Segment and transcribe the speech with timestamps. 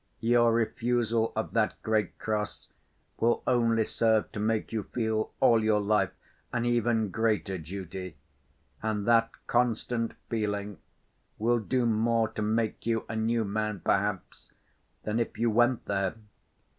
[0.19, 2.69] Your refusal of that great cross
[3.19, 6.09] will only serve to make you feel all your life
[6.51, 8.17] an even greater duty,
[8.81, 10.79] and that constant feeling
[11.37, 14.51] will do more to make you a new man, perhaps,
[15.03, 16.15] than if you went there.